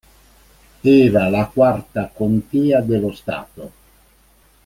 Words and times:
Era 0.93 1.29
la 1.35 1.45
quarta 1.45 2.07
contea 2.11 2.81
dello 2.81 3.11
Stato. 3.13 3.71